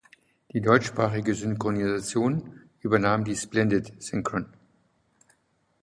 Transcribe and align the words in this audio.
Die 0.53 0.61
deutschsprachige 0.61 1.35
Synchronisation 1.35 2.61
übernahm 2.79 3.23
die 3.23 3.35
Splendid 3.35 4.01
Synchron. 4.01 4.47